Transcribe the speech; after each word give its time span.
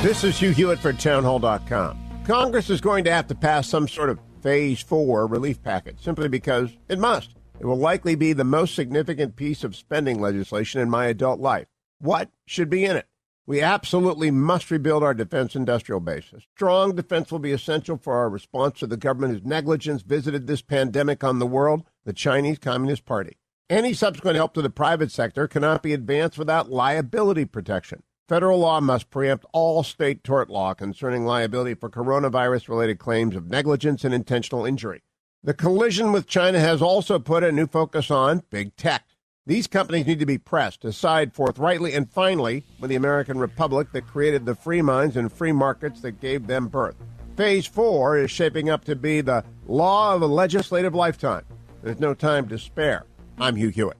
This 0.00 0.22
is 0.22 0.38
Hugh 0.38 0.52
Hewitt 0.52 0.78
for 0.78 0.92
townhall.com. 0.92 2.22
Congress 2.24 2.70
is 2.70 2.80
going 2.80 3.02
to 3.02 3.12
have 3.12 3.26
to 3.26 3.34
pass 3.34 3.68
some 3.68 3.88
sort 3.88 4.10
of 4.10 4.20
phase 4.42 4.80
four 4.80 5.26
relief 5.26 5.60
package 5.60 6.00
simply 6.00 6.28
because 6.28 6.70
it 6.88 7.00
must. 7.00 7.34
It 7.58 7.66
will 7.66 7.76
likely 7.76 8.14
be 8.14 8.32
the 8.32 8.44
most 8.44 8.76
significant 8.76 9.34
piece 9.34 9.64
of 9.64 9.74
spending 9.74 10.20
legislation 10.20 10.80
in 10.80 10.88
my 10.88 11.06
adult 11.06 11.40
life. 11.40 11.66
What 11.98 12.30
should 12.46 12.70
be 12.70 12.84
in 12.84 12.96
it? 12.96 13.08
We 13.44 13.60
absolutely 13.60 14.30
must 14.30 14.70
rebuild 14.70 15.02
our 15.02 15.14
defense 15.14 15.56
industrial 15.56 15.98
base. 15.98 16.32
A 16.32 16.42
strong 16.54 16.94
defense 16.94 17.32
will 17.32 17.40
be 17.40 17.50
essential 17.50 17.96
for 17.96 18.14
our 18.18 18.30
response 18.30 18.78
to 18.78 18.86
the 18.86 18.96
government 18.96 19.32
whose 19.32 19.44
negligence 19.44 20.02
visited 20.02 20.46
this 20.46 20.62
pandemic 20.62 21.24
on 21.24 21.40
the 21.40 21.46
world, 21.46 21.82
the 22.04 22.12
Chinese 22.12 22.60
Communist 22.60 23.04
Party. 23.04 23.36
Any 23.68 23.94
subsequent 23.94 24.36
help 24.36 24.54
to 24.54 24.62
the 24.62 24.70
private 24.70 25.10
sector 25.10 25.48
cannot 25.48 25.82
be 25.82 25.92
advanced 25.92 26.38
without 26.38 26.70
liability 26.70 27.46
protection. 27.46 28.04
Federal 28.28 28.58
law 28.58 28.78
must 28.78 29.08
preempt 29.08 29.46
all 29.54 29.82
state 29.82 30.22
tort 30.22 30.50
law 30.50 30.74
concerning 30.74 31.24
liability 31.24 31.72
for 31.72 31.88
coronavirus 31.88 32.68
related 32.68 32.98
claims 32.98 33.34
of 33.34 33.48
negligence 33.48 34.04
and 34.04 34.12
intentional 34.12 34.66
injury. 34.66 35.02
The 35.42 35.54
collision 35.54 36.12
with 36.12 36.26
China 36.26 36.60
has 36.60 36.82
also 36.82 37.18
put 37.18 37.42
a 37.42 37.50
new 37.50 37.66
focus 37.66 38.10
on 38.10 38.42
big 38.50 38.76
tech. 38.76 39.06
These 39.46 39.66
companies 39.66 40.06
need 40.06 40.18
to 40.18 40.26
be 40.26 40.36
pressed 40.36 40.82
to 40.82 40.92
side 40.92 41.32
forthrightly 41.32 41.94
and 41.94 42.12
finally 42.12 42.66
with 42.78 42.90
the 42.90 42.96
American 42.96 43.38
Republic 43.38 43.92
that 43.92 44.06
created 44.06 44.44
the 44.44 44.54
free 44.54 44.82
minds 44.82 45.16
and 45.16 45.32
free 45.32 45.52
markets 45.52 46.02
that 46.02 46.20
gave 46.20 46.46
them 46.46 46.68
birth. 46.68 46.96
Phase 47.34 47.64
four 47.64 48.18
is 48.18 48.30
shaping 48.30 48.68
up 48.68 48.84
to 48.84 48.94
be 48.94 49.22
the 49.22 49.42
law 49.66 50.14
of 50.14 50.20
a 50.20 50.26
legislative 50.26 50.94
lifetime. 50.94 51.46
There's 51.82 51.98
no 51.98 52.12
time 52.12 52.46
to 52.48 52.58
spare. 52.58 53.06
I'm 53.38 53.56
Hugh 53.56 53.70
Hewitt 53.70 53.96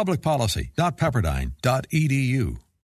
publicpolicy.pepperdine.edu. 0.00 2.69